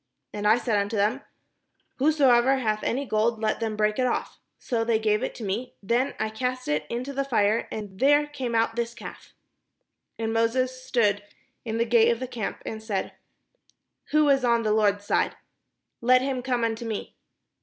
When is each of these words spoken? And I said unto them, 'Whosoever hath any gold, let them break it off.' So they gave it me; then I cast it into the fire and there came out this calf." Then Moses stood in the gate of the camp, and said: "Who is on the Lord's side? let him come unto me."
And 0.33 0.47
I 0.47 0.57
said 0.57 0.77
unto 0.79 0.95
them, 0.97 1.21
'Whosoever 1.97 2.57
hath 2.57 2.81
any 2.81 3.05
gold, 3.05 3.39
let 3.39 3.59
them 3.59 3.75
break 3.75 3.99
it 3.99 4.07
off.' 4.07 4.39
So 4.57 4.83
they 4.83 4.97
gave 4.97 5.21
it 5.21 5.39
me; 5.39 5.75
then 5.83 6.15
I 6.19 6.29
cast 6.31 6.67
it 6.67 6.87
into 6.89 7.13
the 7.13 7.23
fire 7.23 7.67
and 7.71 7.99
there 7.99 8.25
came 8.25 8.55
out 8.55 8.75
this 8.75 8.95
calf." 8.95 9.35
Then 10.17 10.33
Moses 10.33 10.83
stood 10.83 11.21
in 11.65 11.77
the 11.77 11.85
gate 11.85 12.09
of 12.09 12.19
the 12.19 12.27
camp, 12.27 12.63
and 12.65 12.81
said: 12.81 13.13
"Who 14.05 14.27
is 14.29 14.43
on 14.43 14.63
the 14.63 14.73
Lord's 14.73 15.05
side? 15.05 15.35
let 16.01 16.23
him 16.23 16.41
come 16.41 16.63
unto 16.63 16.83
me." 16.83 17.13